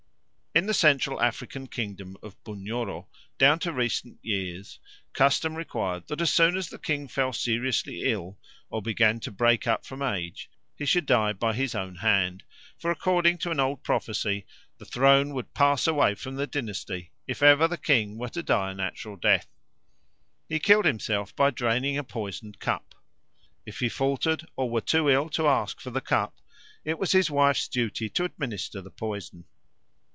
In 0.53 0.65
the 0.65 0.73
Central 0.73 1.21
African 1.21 1.67
kingdom 1.67 2.17
of 2.21 2.35
Bunyoro 2.43 3.07
down 3.37 3.59
to 3.59 3.71
recent 3.71 4.19
years 4.21 4.81
custom 5.13 5.55
required 5.55 6.09
that 6.09 6.19
as 6.19 6.33
soon 6.33 6.57
as 6.57 6.67
the 6.67 6.77
king 6.77 7.07
fell 7.07 7.31
seriously 7.31 8.01
ill 8.11 8.37
or 8.69 8.81
began 8.81 9.21
to 9.21 9.31
break 9.31 9.65
up 9.65 9.85
from 9.85 10.01
age, 10.01 10.49
he 10.75 10.85
should 10.85 11.05
die 11.05 11.31
by 11.31 11.53
his 11.53 11.73
own 11.73 11.95
hand; 11.95 12.43
for, 12.77 12.91
according 12.91 13.37
to 13.37 13.51
an 13.51 13.61
old 13.61 13.81
prophecy, 13.81 14.45
the 14.77 14.83
throne 14.83 15.33
would 15.33 15.53
pass 15.53 15.87
away 15.87 16.15
from 16.15 16.35
the 16.35 16.45
dynasty 16.47 17.11
if 17.27 17.41
ever 17.41 17.65
the 17.65 17.77
king 17.77 18.17
were 18.17 18.27
to 18.27 18.43
die 18.43 18.71
a 18.71 18.75
natural 18.75 19.15
death. 19.15 19.47
He 20.49 20.59
killed 20.59 20.83
himself 20.83 21.33
by 21.33 21.51
draining 21.51 21.97
a 21.97 22.03
poisoned 22.03 22.59
cup. 22.59 22.93
If 23.65 23.79
he 23.79 23.87
faltered 23.87 24.45
or 24.57 24.69
were 24.69 24.81
too 24.81 25.09
ill 25.09 25.29
to 25.29 25.47
ask 25.47 25.79
for 25.79 25.91
the 25.91 26.01
cup, 26.01 26.41
it 26.83 26.99
was 26.99 27.13
his 27.13 27.31
wife's 27.31 27.69
duty 27.69 28.09
to 28.09 28.25
administer 28.25 28.81
the 28.81 28.91
poison. 28.91 29.45